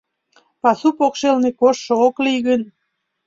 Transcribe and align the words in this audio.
Пасу 0.61 0.89
покшелне 0.97 1.49
кожшо 1.59 1.93
ок 2.07 2.15
лий 2.25 2.39
гын 2.47 2.61